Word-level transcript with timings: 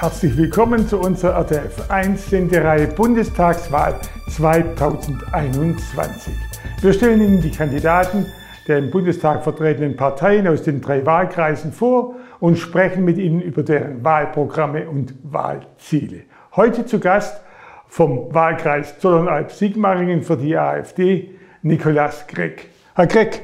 Herzlich 0.00 0.36
willkommen 0.36 0.86
zu 0.86 1.00
unserer 1.00 1.40
RTF 1.40 1.90
1 1.90 2.30
Sendereihe 2.30 2.86
Bundestagswahl 2.86 3.96
2021. 4.28 6.32
Wir 6.80 6.92
stellen 6.92 7.20
Ihnen 7.20 7.40
die 7.40 7.50
Kandidaten 7.50 8.26
der 8.68 8.78
im 8.78 8.92
Bundestag 8.92 9.42
vertretenen 9.42 9.96
Parteien 9.96 10.46
aus 10.46 10.62
den 10.62 10.80
drei 10.80 11.04
Wahlkreisen 11.04 11.72
vor 11.72 12.14
und 12.38 12.58
sprechen 12.58 13.04
mit 13.04 13.18
ihnen 13.18 13.40
über 13.40 13.64
deren 13.64 14.04
Wahlprogramme 14.04 14.88
und 14.88 15.14
Wahlziele. 15.24 16.20
Heute 16.54 16.86
zu 16.86 17.00
Gast 17.00 17.42
vom 17.88 18.32
Wahlkreis 18.32 19.00
Zollernalb-Sigmaringen 19.00 20.22
für 20.22 20.36
die 20.36 20.56
AfD, 20.56 21.30
Nikolaus 21.62 22.24
Gregg. 22.28 22.66
Herr 22.94 23.08
Gregg, 23.08 23.40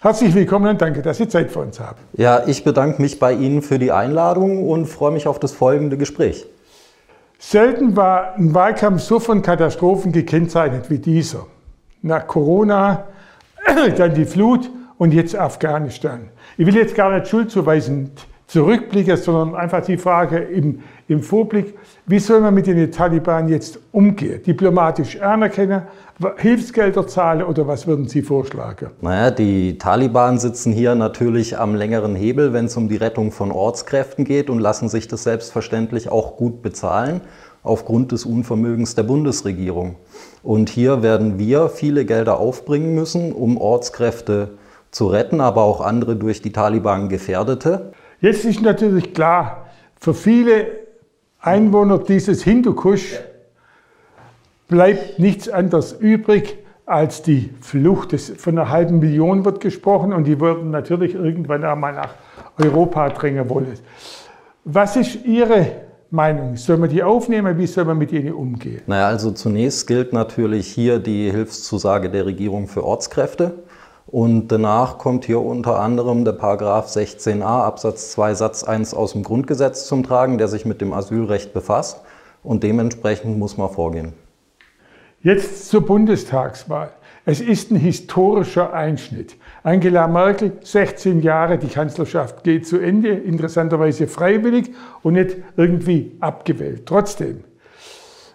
herzlich 0.00 0.34
willkommen 0.34 0.68
und 0.68 0.80
danke, 0.80 1.02
dass 1.02 1.18
Sie 1.18 1.28
Zeit 1.28 1.50
für 1.50 1.60
uns 1.60 1.80
haben. 1.80 1.98
Ja, 2.14 2.46
ich 2.46 2.64
bedanke 2.64 3.00
mich 3.00 3.18
bei 3.18 3.32
Ihnen 3.32 3.62
für 3.62 3.78
die 3.78 3.92
Einladung 3.92 4.68
und 4.68 4.86
freue 4.86 5.12
mich 5.12 5.26
auf 5.26 5.40
das 5.40 5.52
folgende 5.52 5.96
Gespräch. 5.96 6.46
Selten 7.38 7.96
war 7.96 8.34
ein 8.36 8.54
Wahlkampf 8.54 9.02
so 9.02 9.20
von 9.20 9.42
Katastrophen 9.42 10.12
gekennzeichnet 10.12 10.90
wie 10.90 10.98
dieser. 10.98 11.46
Nach 12.02 12.26
Corona, 12.26 13.08
dann 13.96 14.14
die 14.14 14.24
Flut 14.24 14.70
und 14.98 15.12
jetzt 15.12 15.36
Afghanistan. 15.36 16.30
Ich 16.56 16.66
will 16.66 16.76
jetzt 16.76 16.94
gar 16.94 17.12
nicht 17.12 17.28
schuldzuweisend 17.28 18.26
zurückblicken, 18.46 19.16
sondern 19.16 19.54
einfach 19.56 19.84
die 19.84 19.96
Frage 19.96 20.38
im, 20.38 20.80
im 21.08 21.22
Vorblick, 21.22 21.74
wie 22.06 22.18
soll 22.18 22.40
man 22.40 22.54
mit 22.54 22.66
den 22.66 22.90
Taliban 22.92 23.48
jetzt 23.48 23.80
umgehen? 23.92 24.42
Diplomatisch 24.42 25.20
anerkennen, 25.20 25.82
Hilfsgelder 26.36 27.06
zahlen 27.06 27.42
oder 27.42 27.66
was 27.66 27.86
würden 27.86 28.08
Sie 28.08 28.22
vorschlagen? 28.22 28.90
Naja, 29.00 29.30
die 29.30 29.78
Taliban 29.78 30.38
sitzen 30.38 30.72
hier 30.72 30.94
natürlich 30.94 31.58
am 31.58 31.74
längeren 31.74 32.14
Hebel, 32.14 32.52
wenn 32.52 32.66
es 32.66 32.76
um 32.76 32.88
die 32.88 32.96
Rettung 32.96 33.32
von 33.32 33.50
Ortskräften 33.50 34.24
geht 34.24 34.48
und 34.48 34.60
lassen 34.60 34.88
sich 34.88 35.08
das 35.08 35.24
selbstverständlich 35.24 36.08
auch 36.10 36.36
gut 36.36 36.62
bezahlen 36.62 37.20
aufgrund 37.64 38.12
des 38.12 38.24
Unvermögens 38.24 38.94
der 38.94 39.02
Bundesregierung. 39.02 39.96
Und 40.44 40.70
hier 40.70 41.02
werden 41.02 41.38
wir 41.38 41.68
viele 41.68 42.04
Gelder 42.04 42.38
aufbringen 42.38 42.94
müssen, 42.94 43.32
um 43.32 43.58
Ortskräfte 43.58 44.50
zu 44.92 45.08
retten, 45.08 45.40
aber 45.40 45.62
auch 45.62 45.80
andere 45.80 46.14
durch 46.14 46.40
die 46.40 46.52
Taliban 46.52 47.08
gefährdete. 47.08 47.92
Jetzt 48.20 48.44
ist 48.44 48.62
natürlich 48.62 49.12
klar, 49.12 49.66
für 49.98 50.14
viele 50.14 50.68
Einwohner 51.40 51.98
dieses 51.98 52.42
Hindukusch 52.42 53.20
bleibt 54.68 55.18
nichts 55.18 55.48
anderes 55.48 55.92
übrig 55.92 56.58
als 56.86 57.22
die 57.22 57.50
Flucht. 57.60 58.18
von 58.18 58.58
einer 58.58 58.70
halben 58.70 59.00
Million 59.00 59.44
wird 59.44 59.60
gesprochen 59.60 60.12
und 60.12 60.24
die 60.24 60.40
würden 60.40 60.70
natürlich 60.70 61.14
irgendwann 61.14 61.64
einmal 61.64 61.92
nach 61.92 62.14
Europa 62.58 63.08
drängen 63.10 63.48
wollen. 63.50 63.78
Was 64.64 64.96
ist 64.96 65.24
Ihre 65.24 65.66
Meinung? 66.10 66.56
Soll 66.56 66.78
man 66.78 66.88
die 66.88 67.02
aufnehmen? 67.02 67.58
Wie 67.58 67.66
soll 67.66 67.84
man 67.84 67.98
mit 67.98 68.12
ihnen 68.12 68.32
umgehen? 68.32 68.82
Naja, 68.86 69.08
also 69.08 69.32
zunächst 69.32 69.86
gilt 69.86 70.12
natürlich 70.12 70.68
hier 70.68 70.98
die 70.98 71.30
Hilfszusage 71.30 72.08
der 72.08 72.26
Regierung 72.26 72.66
für 72.68 72.84
Ortskräfte. 72.84 73.64
Und 74.06 74.48
danach 74.48 74.98
kommt 74.98 75.24
hier 75.24 75.40
unter 75.40 75.80
anderem 75.80 76.24
der 76.24 76.32
Paragraph 76.32 76.88
16a 76.88 77.42
Absatz 77.42 78.12
2 78.12 78.34
Satz 78.34 78.62
1 78.62 78.94
aus 78.94 79.12
dem 79.12 79.24
Grundgesetz 79.24 79.86
zum 79.86 80.04
Tragen, 80.04 80.38
der 80.38 80.46
sich 80.46 80.64
mit 80.64 80.80
dem 80.80 80.92
Asylrecht 80.92 81.52
befasst. 81.52 82.00
Und 82.44 82.62
dementsprechend 82.62 83.38
muss 83.38 83.56
man 83.56 83.68
vorgehen. 83.68 84.12
Jetzt 85.22 85.68
zur 85.68 85.84
Bundestagswahl. 85.84 86.90
Es 87.24 87.40
ist 87.40 87.72
ein 87.72 87.76
historischer 87.76 88.72
Einschnitt. 88.72 89.34
Angela 89.64 90.06
Merkel, 90.06 90.52
16 90.62 91.22
Jahre, 91.22 91.58
die 91.58 91.66
Kanzlerschaft 91.66 92.44
geht 92.44 92.68
zu 92.68 92.78
Ende, 92.78 93.08
interessanterweise 93.08 94.06
freiwillig 94.06 94.70
und 95.02 95.14
nicht 95.14 95.38
irgendwie 95.56 96.16
abgewählt. 96.20 96.86
Trotzdem, 96.86 97.42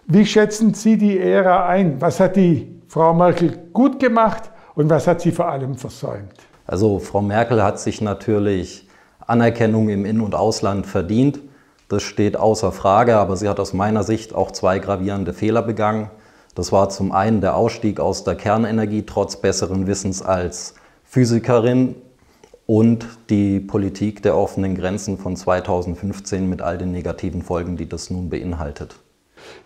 wie 0.06 0.26
schätzen 0.26 0.74
Sie 0.74 0.98
die 0.98 1.18
Ära 1.18 1.66
ein? 1.66 1.98
Was 2.02 2.20
hat 2.20 2.36
die 2.36 2.82
Frau 2.88 3.14
Merkel 3.14 3.56
gut 3.72 3.98
gemacht 3.98 4.51
und 4.74 4.90
was 4.90 5.06
hat 5.06 5.20
sie 5.20 5.32
vor 5.32 5.48
allem 5.48 5.76
versäumt? 5.76 6.34
Also 6.66 6.98
Frau 6.98 7.22
Merkel 7.22 7.62
hat 7.62 7.80
sich 7.80 8.00
natürlich 8.00 8.88
Anerkennung 9.26 9.88
im 9.88 10.04
In- 10.04 10.20
und 10.20 10.34
Ausland 10.34 10.86
verdient. 10.86 11.40
Das 11.88 12.02
steht 12.02 12.36
außer 12.36 12.72
Frage, 12.72 13.16
aber 13.16 13.36
sie 13.36 13.48
hat 13.48 13.60
aus 13.60 13.72
meiner 13.72 14.02
Sicht 14.04 14.34
auch 14.34 14.50
zwei 14.50 14.78
gravierende 14.78 15.32
Fehler 15.34 15.62
begangen. 15.62 16.10
Das 16.54 16.72
war 16.72 16.88
zum 16.88 17.12
einen 17.12 17.40
der 17.40 17.56
Ausstieg 17.56 18.00
aus 18.00 18.24
der 18.24 18.34
Kernenergie 18.34 19.04
trotz 19.06 19.36
besseren 19.36 19.86
Wissens 19.86 20.22
als 20.22 20.74
Physikerin 21.04 21.96
und 22.66 23.06
die 23.28 23.60
Politik 23.60 24.22
der 24.22 24.36
offenen 24.36 24.74
Grenzen 24.74 25.18
von 25.18 25.36
2015 25.36 26.48
mit 26.48 26.62
all 26.62 26.78
den 26.78 26.92
negativen 26.92 27.42
Folgen, 27.42 27.76
die 27.76 27.88
das 27.88 28.10
nun 28.10 28.30
beinhaltet. 28.30 28.96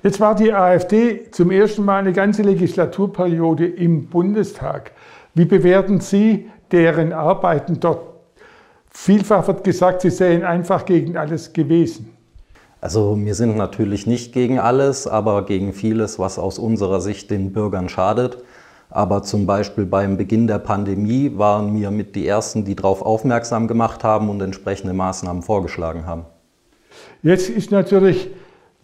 Jetzt 0.03 0.21
war 0.21 0.35
die 0.35 0.53
AfD 0.53 1.31
zum 1.31 1.51
ersten 1.51 1.85
Mal 1.85 1.99
eine 1.99 2.13
ganze 2.13 2.43
Legislaturperiode 2.43 3.67
im 3.67 4.07
Bundestag. 4.07 4.93
Wie 5.35 5.45
bewerten 5.45 6.01
Sie 6.01 6.51
deren 6.73 7.13
Arbeiten 7.13 7.81
dort? 7.81 8.17
Vielfach 8.91 9.47
wird 9.47 9.63
gesagt, 9.63 10.01
sie 10.01 10.11
seien 10.11 10.43
einfach 10.43 10.87
gegen 10.87 11.19
alles 11.19 11.53
gewesen. 11.53 12.17
Also 12.81 13.17
wir 13.19 13.35
sind 13.35 13.57
natürlich 13.57 14.07
nicht 14.07 14.33
gegen 14.33 14.59
alles, 14.59 15.07
aber 15.07 15.45
gegen 15.45 15.75
vieles, 15.75 16.19
was 16.19 16.39
aus 16.39 16.59
unserer 16.59 17.01
Sicht 17.01 17.31
den 17.31 17.53
Bürgern 17.53 17.91
schadet. 17.91 18.39
Aber 18.89 19.23
zum 19.23 19.45
Beispiel 19.47 19.85
beim 19.85 20.17
Beginn 20.17 20.47
der 20.47 20.61
Pandemie 20.61 21.33
waren 21.37 21.75
wir 21.79 21.91
mit 21.91 22.15
die 22.15 22.27
Ersten, 22.27 22.65
die 22.65 22.75
darauf 22.75 23.03
aufmerksam 23.03 23.69
gemacht 23.69 24.05
haben 24.05 24.31
und 24.31 24.41
entsprechende 24.41 24.95
Maßnahmen 24.95 25.43
vorgeschlagen 25.43 26.07
haben. 26.07 26.25
Jetzt 27.23 27.51
ist 27.51 27.71
natürlich 27.71 28.31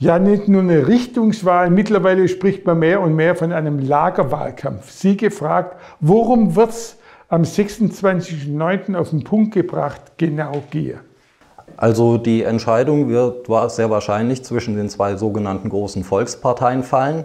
ja 0.03 0.19
nicht 0.19 0.49
nur 0.49 0.63
eine 0.63 0.89
Richtungswahl, 0.89 1.71
mittlerweile 1.71 2.27
spricht 2.27 2.67
man 2.67 2.81
mehr 2.81 3.01
und 3.01 3.15
mehr 3.15 3.37
von 3.37 3.53
einem 3.53 3.79
Lagerwahlkampf. 3.79 4.91
Sie 4.91 5.17
gefragt, 5.17 5.77
worum 6.01 6.57
wird 6.57 6.71
es 6.71 6.97
am 7.29 7.43
26.09. 7.43 8.97
auf 8.97 9.11
den 9.11 9.23
Punkt 9.23 9.55
gebracht 9.55 10.01
genau 10.17 10.65
gehen? 10.71 10.99
Also 11.77 12.19
die 12.19 12.43
Entscheidung 12.43 13.09
wird 13.09 13.47
sehr 13.71 13.91
wahrscheinlich 13.91 14.45
zwischen 14.45 14.77
den 14.77 14.89
zwei 14.89 15.17
sogenannten 15.17 15.69
großen 15.69 16.03
Volksparteien 16.03 16.83
fallen. 16.83 17.25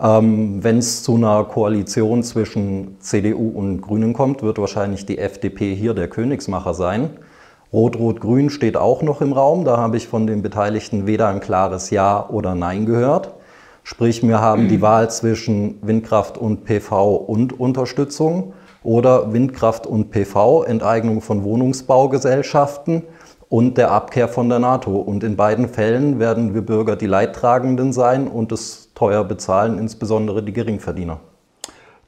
Ähm, 0.00 0.62
Wenn 0.62 0.78
es 0.78 1.02
zu 1.02 1.16
einer 1.16 1.44
Koalition 1.44 2.22
zwischen 2.22 2.96
CDU 3.00 3.48
und 3.48 3.80
Grünen 3.80 4.12
kommt, 4.12 4.42
wird 4.42 4.58
wahrscheinlich 4.58 5.04
die 5.04 5.18
FDP 5.18 5.74
hier 5.74 5.94
der 5.94 6.08
Königsmacher 6.08 6.74
sein. 6.74 7.10
Rot-Rot-Grün 7.74 8.50
steht 8.50 8.76
auch 8.76 9.02
noch 9.02 9.20
im 9.20 9.32
Raum. 9.32 9.64
Da 9.64 9.78
habe 9.78 9.96
ich 9.96 10.06
von 10.06 10.28
den 10.28 10.42
Beteiligten 10.42 11.08
weder 11.08 11.26
ein 11.26 11.40
klares 11.40 11.90
Ja 11.90 12.28
oder 12.28 12.54
Nein 12.54 12.86
gehört. 12.86 13.34
Sprich, 13.82 14.22
wir 14.22 14.40
haben 14.40 14.68
die 14.68 14.80
Wahl 14.80 15.10
zwischen 15.10 15.80
Windkraft 15.82 16.38
und 16.38 16.64
PV 16.64 17.16
und 17.16 17.58
Unterstützung 17.58 18.52
oder 18.84 19.32
Windkraft 19.32 19.88
und 19.88 20.12
PV, 20.12 20.62
Enteignung 20.62 21.20
von 21.20 21.42
Wohnungsbaugesellschaften 21.42 23.02
und 23.48 23.76
der 23.76 23.90
Abkehr 23.90 24.28
von 24.28 24.48
der 24.48 24.60
NATO. 24.60 24.92
Und 24.94 25.24
in 25.24 25.34
beiden 25.34 25.68
Fällen 25.68 26.20
werden 26.20 26.54
wir 26.54 26.62
Bürger 26.62 26.94
die 26.94 27.06
Leidtragenden 27.06 27.92
sein 27.92 28.28
und 28.28 28.52
es 28.52 28.94
teuer 28.94 29.24
bezahlen, 29.24 29.78
insbesondere 29.78 30.44
die 30.44 30.52
Geringverdiener. 30.52 31.18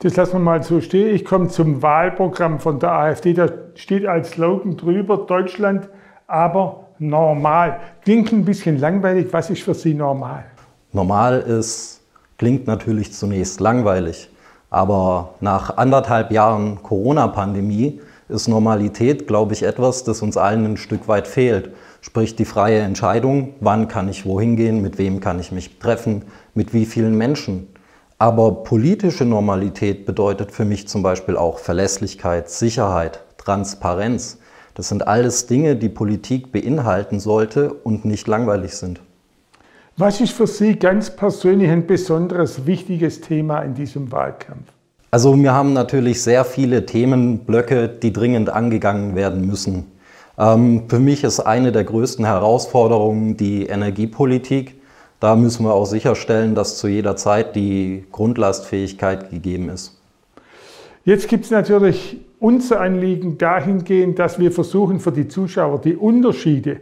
Das 0.00 0.14
lassen 0.16 0.34
wir 0.34 0.40
mal 0.40 0.62
so 0.62 0.80
stehen. 0.80 1.14
Ich 1.14 1.24
komme 1.24 1.48
zum 1.48 1.82
Wahlprogramm 1.82 2.60
von 2.60 2.78
der 2.78 2.92
AfD. 2.92 3.32
Da 3.32 3.48
steht 3.74 4.06
als 4.06 4.32
Slogan 4.32 4.76
drüber, 4.76 5.16
Deutschland, 5.26 5.88
aber 6.26 6.88
normal. 6.98 7.80
Klingt 8.02 8.30
ein 8.32 8.44
bisschen 8.44 8.78
langweilig. 8.78 9.28
Was 9.30 9.48
ist 9.48 9.62
für 9.62 9.74
Sie 9.74 9.94
normal? 9.94 10.44
Normal 10.92 11.40
ist, 11.40 12.02
klingt 12.36 12.66
natürlich 12.66 13.12
zunächst 13.12 13.60
langweilig. 13.60 14.30
Aber 14.68 15.34
nach 15.40 15.76
anderthalb 15.78 16.30
Jahren 16.30 16.82
Corona-Pandemie 16.82 18.00
ist 18.28 18.48
Normalität, 18.48 19.26
glaube 19.26 19.54
ich, 19.54 19.62
etwas, 19.62 20.04
das 20.04 20.20
uns 20.20 20.36
allen 20.36 20.64
ein 20.64 20.76
Stück 20.76 21.08
weit 21.08 21.28
fehlt. 21.28 21.70
Sprich 22.00 22.36
die 22.36 22.44
freie 22.44 22.80
Entscheidung, 22.80 23.54
wann 23.60 23.88
kann 23.88 24.08
ich 24.08 24.26
wohin 24.26 24.56
gehen, 24.56 24.82
mit 24.82 24.98
wem 24.98 25.20
kann 25.20 25.38
ich 25.38 25.52
mich 25.52 25.78
treffen, 25.78 26.24
mit 26.54 26.74
wie 26.74 26.84
vielen 26.84 27.16
Menschen. 27.16 27.68
Aber 28.18 28.64
politische 28.64 29.26
Normalität 29.26 30.06
bedeutet 30.06 30.50
für 30.50 30.64
mich 30.64 30.88
zum 30.88 31.02
Beispiel 31.02 31.36
auch 31.36 31.58
Verlässlichkeit, 31.58 32.48
Sicherheit, 32.48 33.20
Transparenz. 33.36 34.38
Das 34.74 34.88
sind 34.88 35.06
alles 35.06 35.46
Dinge, 35.46 35.76
die 35.76 35.90
Politik 35.90 36.50
beinhalten 36.50 37.20
sollte 37.20 37.74
und 37.74 38.06
nicht 38.06 38.26
langweilig 38.26 38.74
sind. 38.74 39.00
Was 39.98 40.20
ist 40.20 40.32
für 40.32 40.46
Sie 40.46 40.76
ganz 40.76 41.10
persönlich 41.10 41.70
ein 41.70 41.86
besonderes 41.86 42.66
wichtiges 42.66 43.20
Thema 43.20 43.60
in 43.60 43.74
diesem 43.74 44.10
Wahlkampf? 44.12 44.72
Also 45.10 45.36
wir 45.36 45.52
haben 45.52 45.72
natürlich 45.72 46.22
sehr 46.22 46.44
viele 46.44 46.84
Themenblöcke, 46.84 47.88
die 47.88 48.12
dringend 48.12 48.50
angegangen 48.50 49.14
werden 49.14 49.46
müssen. 49.46 49.90
Ähm, 50.38 50.84
für 50.88 50.98
mich 50.98 51.24
ist 51.24 51.40
eine 51.40 51.72
der 51.72 51.84
größten 51.84 52.24
Herausforderungen 52.24 53.36
die 53.36 53.66
Energiepolitik. 53.66 54.75
Da 55.20 55.34
müssen 55.34 55.64
wir 55.64 55.72
auch 55.72 55.86
sicherstellen, 55.86 56.54
dass 56.54 56.78
zu 56.78 56.88
jeder 56.88 57.16
Zeit 57.16 57.56
die 57.56 58.04
Grundlastfähigkeit 58.12 59.30
gegeben 59.30 59.70
ist. 59.70 59.98
Jetzt 61.04 61.28
gibt 61.28 61.44
es 61.44 61.50
natürlich 61.50 62.18
unser 62.38 62.80
Anliegen 62.80 63.38
dahingehend, 63.38 64.18
dass 64.18 64.38
wir 64.38 64.52
versuchen 64.52 65.00
für 65.00 65.12
die 65.12 65.28
Zuschauer 65.28 65.80
die 65.80 65.96
Unterschiede 65.96 66.80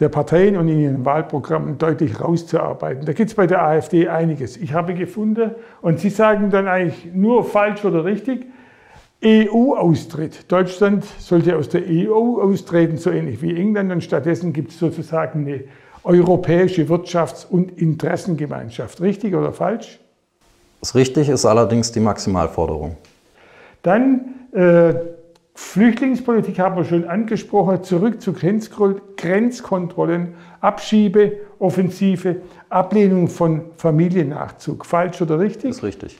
der 0.00 0.08
Parteien 0.08 0.56
und 0.56 0.68
in 0.68 0.80
ihren 0.80 1.04
Wahlprogrammen 1.04 1.78
deutlich 1.78 2.20
rauszuarbeiten. 2.20 3.06
Da 3.06 3.12
gibt 3.12 3.30
es 3.30 3.36
bei 3.36 3.46
der 3.46 3.62
AfD 3.62 4.08
einiges. 4.08 4.56
Ich 4.56 4.72
habe 4.72 4.94
gefunden, 4.94 5.52
und 5.80 6.00
Sie 6.00 6.10
sagen 6.10 6.50
dann 6.50 6.66
eigentlich 6.66 7.14
nur 7.14 7.44
falsch 7.44 7.84
oder 7.84 8.04
richtig, 8.04 8.46
EU-Austritt. 9.24 10.50
Deutschland 10.50 11.04
sollte 11.04 11.56
aus 11.56 11.68
der 11.68 11.82
EU 11.86 12.40
austreten, 12.40 12.96
so 12.96 13.10
ähnlich 13.10 13.40
wie 13.40 13.54
England, 13.54 13.92
und 13.92 14.02
stattdessen 14.02 14.52
gibt 14.52 14.72
es 14.72 14.78
sozusagen 14.78 15.46
eine 15.46 15.64
europäische 16.04 16.88
Wirtschafts- 16.88 17.46
und 17.48 17.78
Interessengemeinschaft. 17.78 19.00
Richtig 19.00 19.34
oder 19.34 19.52
falsch? 19.52 20.00
Das 20.80 20.94
richtig 20.94 21.28
ist 21.28 21.44
allerdings 21.44 21.92
die 21.92 22.00
Maximalforderung. 22.00 22.96
Dann 23.82 24.34
äh, 24.52 24.94
Flüchtlingspolitik 25.54 26.58
haben 26.58 26.76
wir 26.76 26.84
schon 26.84 27.04
angesprochen, 27.04 27.84
zurück 27.84 28.20
zu 28.20 28.32
Grenzkontrollen, 28.32 30.34
Abschiebe, 30.60 31.32
Offensive, 31.58 32.36
Ablehnung 32.68 33.28
von 33.28 33.62
Familiennachzug. 33.76 34.86
Falsch 34.86 35.20
oder 35.20 35.38
richtig? 35.38 35.70
Das 35.70 35.78
ist 35.78 35.84
richtig. 35.84 36.18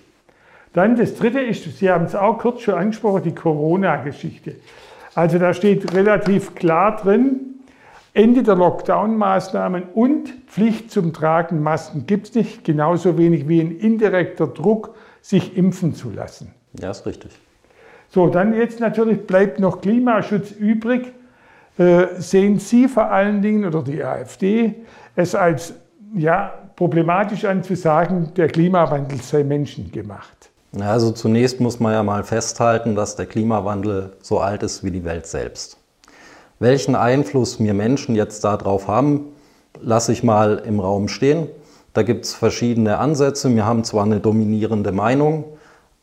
Dann 0.75 0.97
das 0.97 1.17
Dritte 1.17 1.41
ist, 1.41 1.79
Sie 1.79 1.91
haben 1.91 2.05
es 2.05 2.15
auch 2.15 2.39
kurz 2.39 2.63
schon 2.63 2.75
angesprochen, 2.75 3.23
die 3.25 3.35
Corona-Geschichte. 3.35 4.57
Also 5.15 5.39
da 5.39 5.53
steht 5.53 5.95
relativ 5.95 6.55
klar 6.55 6.97
drin, 6.97 7.52
Ende 8.15 8.43
der 8.43 8.57
Lockdown-Maßnahmen 8.57 9.85
und 9.95 10.29
Pflicht 10.47 10.91
zum 10.91 11.15
Tragen 11.15 11.63
Masken 11.63 12.07
gibt 12.07 12.29
es 12.29 12.35
nicht, 12.35 12.65
genauso 12.65 13.17
wenig 13.17 13.49
wie 13.49 13.61
ein 13.61 13.71
indirekter 13.79 14.47
Druck, 14.47 14.95
sich 15.23 15.57
impfen 15.57 15.95
zu 15.95 16.11
lassen. 16.11 16.53
Ja, 16.79 16.91
ist 16.91 17.07
richtig. 17.07 17.31
So, 18.11 18.29
dann 18.29 18.55
jetzt 18.55 18.81
natürlich 18.81 19.27
bleibt 19.27 19.61
noch 19.61 19.81
Klimaschutz 19.81 20.51
übrig. 20.51 21.13
Äh, 21.79 22.07
sehen 22.19 22.59
Sie 22.59 22.87
vor 22.87 23.11
allen 23.11 23.41
Dingen 23.41 23.65
oder 23.65 23.83
die 23.83 24.05
AfD 24.05 24.75
es 25.17 25.35
als 25.35 25.73
ja, 26.15 26.53
problematisch 26.77 27.47
an 27.47 27.63
zu 27.63 27.77
sagen, 27.77 28.33
der 28.37 28.49
Klimawandel 28.49 29.23
sei 29.23 29.43
menschengemacht? 29.43 30.51
Also 30.79 31.13
zunächst 31.13 31.61
muss 31.61 31.81
man 31.81 31.93
ja 31.95 32.03
mal 32.03 32.25
festhalten, 32.25 32.95
dass 32.95 33.17
der 33.17 33.25
Klimawandel 33.25 34.13
so 34.21 34.41
alt 34.41 34.63
ist 34.63 34.85
wie 34.85 34.91
die 34.91 35.05
Welt 35.05 35.27
selbst. 35.27 35.79
Welchen 36.63 36.95
Einfluss 36.95 37.59
wir 37.59 37.75
Menschen 37.75 38.15
jetzt 38.15 38.45
darauf 38.45 38.87
haben, 38.87 39.33
lasse 39.81 40.13
ich 40.13 40.23
mal 40.23 40.63
im 40.65 40.79
Raum 40.79 41.09
stehen. 41.09 41.49
Da 41.93 42.05
gibt 42.05 42.25
es 42.25 42.35
verschiedene 42.35 42.99
Ansätze. 42.99 43.53
Wir 43.53 43.67
haben 43.67 43.83
zwar 43.83 44.05
eine 44.05 44.21
dominierende 44.21 44.93
Meinung, 44.93 45.43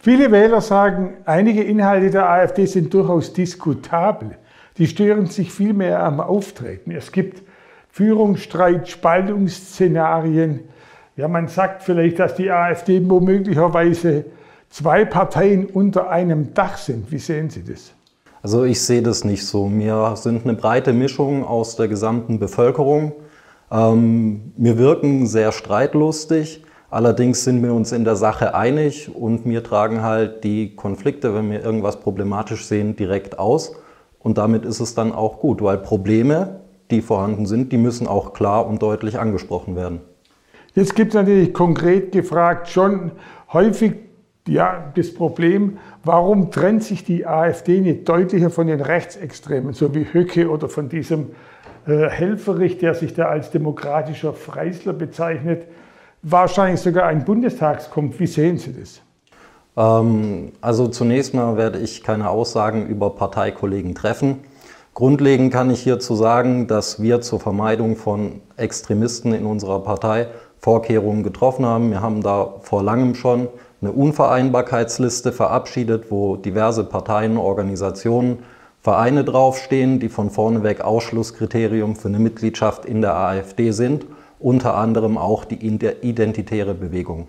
Viele 0.08 0.32
Wähler 0.32 0.62
sagen, 0.62 1.16
einige 1.26 1.62
Inhalte 1.62 2.10
der 2.10 2.30
AfD 2.30 2.66
sind 2.66 2.94
durchaus 2.94 3.34
diskutabel. 3.34 4.38
Die 4.78 4.88
stören 4.88 5.26
sich 5.26 5.52
vielmehr 5.52 6.02
am 6.02 6.22
Auftreten. 6.22 6.92
Es 6.92 7.12
gibt 7.12 7.44
Führungsstreit, 7.90 8.88
Spaltungsszenarien, 8.88 10.62
ja, 11.18 11.28
man 11.28 11.50
sagt 11.50 11.84
vielleicht, 11.84 12.20
dass 12.20 12.36
die 12.36 12.50
AfD 12.50 13.02
womöglicherweise 13.04 14.24
zwei 14.70 15.04
Parteien 15.04 15.66
unter 15.66 16.10
einem 16.10 16.54
Dach 16.54 16.78
sind. 16.78 17.12
Wie 17.12 17.20
sehen 17.20 17.50
Sie 17.50 17.66
das? 17.66 17.92
Also 18.42 18.64
ich 18.64 18.80
sehe 18.80 19.02
das 19.02 19.26
nicht 19.26 19.46
so. 19.46 19.70
Wir 19.70 20.16
sind 20.16 20.46
eine 20.46 20.54
breite 20.54 20.94
Mischung 20.94 21.44
aus 21.44 21.76
der 21.76 21.90
gesamten 21.90 22.40
Bevölkerung. 22.40 23.12
Ähm, 23.70 24.54
wir 24.56 24.78
wirken 24.78 25.28
sehr 25.28 25.52
streitlustig. 25.52 26.64
Allerdings 26.90 27.44
sind 27.44 27.62
wir 27.62 27.74
uns 27.74 27.92
in 27.92 28.06
der 28.06 28.16
Sache 28.16 28.56
einig 28.56 29.14
und 29.14 29.46
wir 29.46 29.62
tragen 29.62 30.04
halt 30.04 30.46
die 30.46 30.76
Konflikte, 30.76 31.36
wenn 31.36 31.52
wir 31.52 31.62
irgendwas 31.62 32.00
problematisch 32.00 32.66
sehen, 32.66 32.96
direkt 32.96 33.40
aus. 33.40 33.76
Und 34.20 34.38
damit 34.38 34.64
ist 34.64 34.80
es 34.80 34.96
dann 34.96 35.12
auch 35.12 35.40
gut, 35.40 35.62
weil 35.62 35.78
Probleme, 35.78 36.62
die 36.90 37.02
vorhanden 37.02 37.46
sind, 37.46 37.74
die 37.74 37.78
müssen 37.78 38.08
auch 38.08 38.34
klar 38.34 38.66
und 38.66 38.82
deutlich 38.82 39.20
angesprochen 39.20 39.76
werden. 39.76 40.00
Jetzt 40.76 40.96
gibt 40.96 41.10
es 41.10 41.16
natürlich 41.16 41.54
konkret 41.54 42.14
gefragt 42.14 42.70
schon 42.70 43.12
häufig 43.52 43.96
ja, 44.48 44.94
das 44.96 45.14
Problem, 45.14 45.78
warum 46.06 46.52
trennt 46.52 46.84
sich 46.84 47.04
die 47.04 47.28
AfD 47.28 47.82
nicht 47.82 48.08
deutlicher 48.08 48.50
von 48.50 48.68
den 48.68 48.80
Rechtsextremen, 48.80 49.74
so 49.74 49.94
wie 49.94 50.06
Höcke 50.14 50.50
oder 50.50 50.70
von 50.70 50.88
diesem 50.88 51.32
äh, 51.86 52.08
Helferich, 52.08 52.78
der 52.78 52.94
sich 52.94 53.14
da 53.14 53.26
als 53.26 53.52
demokratischer 53.52 54.34
Freisler 54.34 54.94
bezeichnet, 54.94 55.66
wahrscheinlich 56.32 56.82
sogar 56.82 57.06
ein 57.06 57.26
Bundestagskampf. 57.26 58.20
Wie 58.20 58.28
sehen 58.28 58.58
Sie 58.58 58.74
das? 58.74 59.02
Ähm, 59.78 60.52
also 60.62 60.88
zunächst 60.88 61.34
mal 61.34 61.58
werde 61.58 61.80
ich 61.80 62.04
keine 62.04 62.30
Aussagen 62.30 62.88
über 62.88 63.12
Parteikollegen 63.12 63.96
treffen. 63.96 64.40
Grundlegend 64.94 65.54
kann 65.54 65.70
ich 65.70 65.82
hierzu 65.82 66.16
sagen, 66.16 66.68
dass 66.68 67.02
wir 67.02 67.22
zur 67.22 67.40
Vermeidung 67.40 67.96
von 67.96 68.42
Extremisten 68.58 69.34
in 69.34 69.46
unserer 69.46 69.80
Partei 69.84 70.28
Vorkehrungen 70.60 71.22
getroffen 71.22 71.66
haben. 71.66 71.92
Wir 71.92 72.02
haben 72.02 72.24
da 72.24 72.56
vor 72.62 72.82
langem 72.82 73.14
schon 73.14 73.48
eine 73.80 73.92
Unvereinbarkeitsliste 73.92 75.32
verabschiedet, 75.32 76.10
wo 76.10 76.36
diverse 76.36 76.84
Parteien, 76.84 77.38
Organisationen, 77.38 78.40
Vereine 78.82 79.24
draufstehen, 79.24 80.00
die 80.00 80.10
von 80.10 80.32
vorneweg 80.32 80.82
Ausschlusskriterium 80.82 81.96
für 81.96 82.08
eine 82.08 82.20
Mitgliedschaft 82.20 82.86
in 82.86 83.02
der 83.02 83.16
AfD 83.16 83.72
sind, 83.72 84.06
unter 84.40 84.76
anderem 84.76 85.18
auch 85.18 85.46
die 85.46 85.66
identitäre 85.66 86.74
Bewegung. 86.74 87.28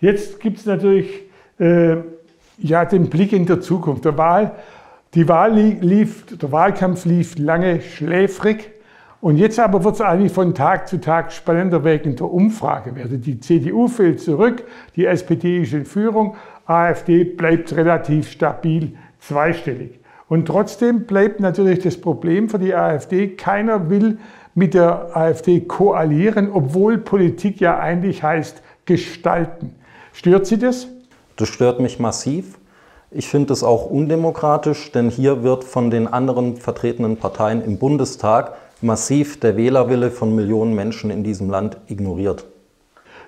Jetzt 0.00 0.40
gibt 0.40 0.58
es 0.58 0.66
natürlich 0.66 1.08
äh, 1.58 1.96
ja, 2.58 2.84
den 2.84 3.08
Blick 3.08 3.32
in 3.32 3.46
der 3.46 3.60
Zukunft. 3.60 4.04
Der, 4.04 4.18
Wahl, 4.18 4.52
die 5.14 5.28
Wahl 5.28 5.52
lief, 5.54 6.26
der 6.36 6.52
Wahlkampf 6.52 7.04
lief 7.04 7.38
lange 7.38 7.80
schläfrig. 7.80 8.70
Und 9.20 9.38
jetzt 9.38 9.58
aber 9.58 9.82
wird 9.82 9.94
es 9.96 10.00
eigentlich 10.02 10.32
von 10.32 10.54
Tag 10.54 10.88
zu 10.88 11.00
Tag 11.00 11.32
spannender 11.32 11.84
wegen 11.84 12.16
der 12.16 12.30
Umfragewerte. 12.30 13.18
Die 13.18 13.40
CDU 13.40 13.88
fällt 13.88 14.20
zurück, 14.20 14.64
die 14.94 15.06
SPD 15.06 15.62
ist 15.62 15.72
in 15.72 15.86
Führung, 15.86 16.36
AfD 16.66 17.24
bleibt 17.24 17.74
relativ 17.74 18.30
stabil 18.30 18.92
zweistellig. 19.18 19.98
Und 20.28 20.46
trotzdem 20.46 21.06
bleibt 21.06 21.40
natürlich 21.40 21.78
das 21.80 22.00
Problem 22.00 22.48
für 22.48 22.58
die 22.58 22.74
AfD, 22.74 23.28
keiner 23.28 23.88
will 23.88 24.18
mit 24.56 24.72
der 24.74 25.14
AfD 25.14 25.60
koalieren, 25.60 26.50
obwohl 26.50 26.98
Politik 26.98 27.60
ja 27.60 27.78
eigentlich 27.78 28.22
heißt 28.22 28.62
gestalten. 28.86 29.74
Stört 30.12 30.46
Sie 30.46 30.58
das? 30.58 30.88
Das 31.36 31.48
stört 31.48 31.78
mich 31.78 32.00
massiv. 32.00 32.58
Ich 33.10 33.28
finde 33.28 33.52
es 33.52 33.62
auch 33.62 33.90
undemokratisch, 33.90 34.90
denn 34.92 35.10
hier 35.10 35.42
wird 35.42 35.62
von 35.62 35.90
den 35.90 36.08
anderen 36.08 36.56
vertretenen 36.56 37.18
Parteien 37.18 37.62
im 37.62 37.78
Bundestag 37.78 38.56
massiv 38.80 39.38
der 39.40 39.58
Wählerwille 39.58 40.10
von 40.10 40.34
Millionen 40.34 40.74
Menschen 40.74 41.10
in 41.10 41.22
diesem 41.22 41.50
Land 41.50 41.76
ignoriert. 41.88 42.46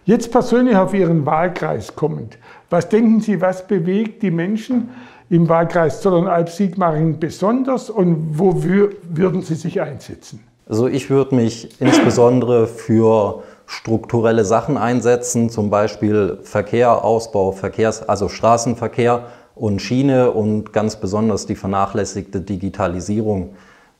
Jetzt 0.06 0.32
persönlich 0.32 0.76
auf 0.76 0.94
Ihren 0.94 1.26
Wahlkreis 1.26 1.94
kommend. 1.94 2.38
Was 2.70 2.88
denken 2.88 3.20
Sie, 3.20 3.42
was 3.42 3.66
bewegt 3.66 4.22
die 4.22 4.30
Menschen 4.30 4.88
im 5.28 5.46
Wahlkreis 5.46 6.00
Zollernalb-Sigmaringen 6.00 7.20
besonders 7.20 7.90
und 7.90 8.38
wo 8.38 8.62
würden 8.62 9.42
Sie 9.42 9.56
sich 9.56 9.82
einsetzen? 9.82 10.47
Also 10.68 10.86
ich 10.86 11.08
würde 11.10 11.34
mich 11.34 11.80
insbesondere 11.80 12.66
für 12.66 13.42
strukturelle 13.66 14.44
Sachen 14.44 14.76
einsetzen, 14.76 15.50
zum 15.50 15.70
Beispiel 15.70 16.38
Verkehr, 16.42 17.04
Ausbau, 17.04 17.52
Verkehrs-, 17.52 18.08
also 18.08 18.28
Straßenverkehr 18.28 19.26
und 19.54 19.80
Schiene 19.80 20.30
und 20.30 20.72
ganz 20.72 20.96
besonders 20.96 21.46
die 21.46 21.56
vernachlässigte 21.56 22.40
Digitalisierung 22.40 23.54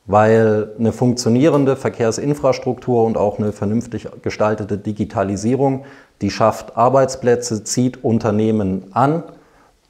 weil 0.09 0.71
eine 0.79 0.91
funktionierende 0.91 1.75
Verkehrsinfrastruktur 1.75 3.03
und 3.03 3.15
auch 3.15 3.37
eine 3.37 3.51
vernünftig 3.51 4.07
gestaltete 4.23 4.79
Digitalisierung, 4.79 5.85
die 6.21 6.31
schafft 6.31 6.75
Arbeitsplätze, 6.75 7.63
zieht 7.63 8.03
Unternehmen 8.03 8.85
an 8.91 9.21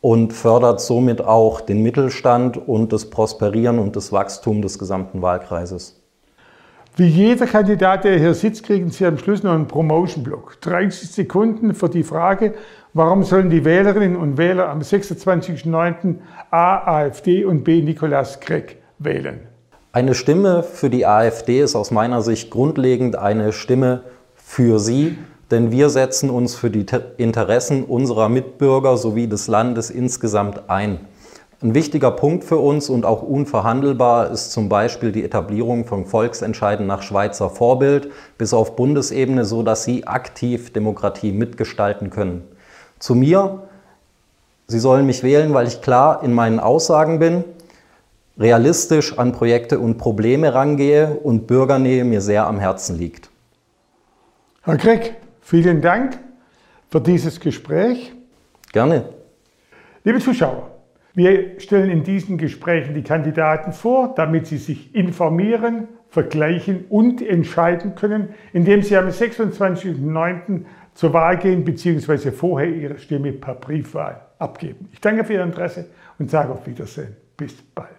und 0.01 0.33
fördert 0.33 0.81
somit 0.81 1.21
auch 1.21 1.62
den 1.62 1.81
Mittelstand 1.83 2.57
und 2.57 2.91
das 2.91 3.09
Prosperieren 3.09 3.79
und 3.79 3.95
das 3.95 4.12
Wachstum 4.12 4.62
des 4.62 4.77
gesamten 4.77 5.21
Wahlkreises. 5.21 5.99
Wie 6.96 7.08
jeder 7.08 7.46
Kandidat, 7.46 8.03
der 8.03 8.19
hier 8.19 8.34
sitzt, 8.34 8.63
kriegen 8.63 8.89
Sie 8.89 9.05
am 9.05 9.17
Schluss 9.17 9.43
noch 9.43 9.53
einen 9.53 9.67
Promotion-Block. 9.67 10.60
30 10.62 11.10
Sekunden 11.10 11.74
für 11.74 11.89
die 11.89 12.03
Frage, 12.03 12.55
warum 12.93 13.24
sollen 13.24 13.50
die 13.50 13.63
Wählerinnen 13.63 14.17
und 14.17 14.38
Wähler 14.38 14.69
am 14.69 14.79
26.09. 14.79 16.15
A. 16.51 16.98
AfD 16.98 17.46
und 17.46 17.63
B. 17.63 17.81
Nikolaus 17.81 18.39
Gregg 18.39 18.75
wählen? 18.98 19.39
Eine 19.91 20.13
Stimme 20.13 20.63
für 20.63 20.89
die 20.89 21.05
AfD 21.05 21.62
ist 21.62 21.75
aus 21.75 21.91
meiner 21.91 22.22
Sicht 22.22 22.51
grundlegend 22.51 23.15
eine 23.15 23.53
Stimme 23.53 24.03
für 24.36 24.79
sie, 24.79 25.17
denn 25.51 25.72
wir 25.72 25.89
setzen 25.89 26.29
uns 26.29 26.55
für 26.55 26.69
die 26.69 26.86
Interessen 27.17 27.84
unserer 27.86 28.29
Mitbürger 28.29 28.98
sowie 28.98 29.27
des 29.27 29.48
Landes 29.48 29.89
insgesamt 29.89 30.69
ein. 30.69 31.00
Ein 31.62 31.75
wichtiger 31.75 32.12
Punkt 32.12 32.46
für 32.46 32.58
uns 32.58 32.89
und 32.89 33.06
auch 33.06 33.22
unverhandelbar 33.22 34.32
ist 34.32 34.54
zum 34.54 34.70
Beispiel 34.70 35.12
die 35.12 35.25
Etablierung 35.25 35.86
von 35.86 36.06
Volksentscheiden 36.06 36.88
nach 36.88 37.01
Schweizer 37.01 37.50
Vorbild 37.50 38.12
bis 38.38 38.54
auf 38.54 38.78
Bundesebene, 38.78 39.44
so 39.44 39.62
dass 39.62 39.84
Sie 39.84 40.08
aktiv 40.08 40.72
Demokratie 40.72 41.34
mitgestalten 41.34 42.12
können. 42.12 42.48
Zu 42.98 43.13
mir, 43.13 43.63
Sie 44.68 44.80
sollen 44.80 45.06
mich 45.06 45.22
wählen, 45.22 45.54
weil 45.54 45.68
ich 45.68 45.82
klar 45.82 46.24
in 46.24 46.32
meinen 46.32 46.62
Aussagen 46.62 47.20
bin, 47.20 47.44
realistisch 48.38 49.20
an 49.20 49.34
Projekte 49.34 49.80
und 49.80 49.98
Probleme 49.98 50.54
rangehe 50.54 51.20
und 51.24 51.46
Bürgernähe 51.46 52.06
mir 52.06 52.22
sehr 52.22 52.48
am 52.48 52.60
Herzen 52.60 52.98
liegt. 52.98 53.30
Herr 54.62 54.78
Krieg, 54.78 55.16
vielen 55.42 55.82
Dank 55.82 56.20
für 56.89 57.01
dieses 57.01 57.42
Gespräch. 57.42 58.13
Gerne. 58.72 59.10
Liebe 60.06 60.20
Zuschauer, 60.20 60.78
wir 61.19 61.59
stellen 61.59 61.89
in 61.89 62.03
diesen 62.03 62.38
Gesprächen 62.38 62.95
die 62.95 63.03
Kandidaten 63.03 63.73
vor, 63.73 64.13
damit 64.15 64.47
sie 64.47 64.57
sich 64.57 64.95
informieren, 64.95 65.89
vergleichen 66.07 66.85
und 66.88 67.21
entscheiden 67.21 67.93
können, 67.93 68.29
indem 68.53 68.81
sie 68.81 68.95
am 68.95 69.09
26.09. 69.09 70.63
zur 70.93 71.13
Wahl 71.13 71.38
gehen 71.38 71.65
bzw. 71.65 72.31
vorher 72.31 72.69
ihre 72.69 72.97
Stimme 72.97 73.33
per 73.33 73.55
Briefwahl 73.55 74.21
abgeben. 74.39 74.88
Ich 74.93 75.01
danke 75.01 75.25
für 75.25 75.33
Ihr 75.33 75.43
Interesse 75.43 75.89
und 76.17 76.31
sage 76.31 76.53
auf 76.53 76.65
Wiedersehen. 76.65 77.17
Bis 77.35 77.53
bald. 77.75 77.99